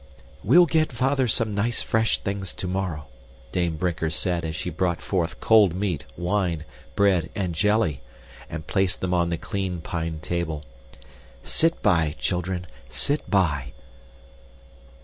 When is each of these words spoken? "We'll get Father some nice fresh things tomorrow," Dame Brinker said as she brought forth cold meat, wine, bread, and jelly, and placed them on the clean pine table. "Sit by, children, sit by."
"We'll 0.43 0.65
get 0.65 0.91
Father 0.91 1.27
some 1.27 1.53
nice 1.53 1.83
fresh 1.83 2.17
things 2.23 2.55
tomorrow," 2.55 3.05
Dame 3.51 3.75
Brinker 3.77 4.09
said 4.09 4.43
as 4.43 4.55
she 4.55 4.71
brought 4.71 4.99
forth 4.99 5.39
cold 5.39 5.75
meat, 5.75 6.05
wine, 6.17 6.65
bread, 6.95 7.29
and 7.35 7.53
jelly, 7.53 8.01
and 8.49 8.65
placed 8.65 8.99
them 9.01 9.13
on 9.13 9.29
the 9.29 9.37
clean 9.37 9.79
pine 9.79 10.17
table. 10.19 10.63
"Sit 11.43 11.83
by, 11.83 12.15
children, 12.17 12.65
sit 12.89 13.29
by." 13.29 13.73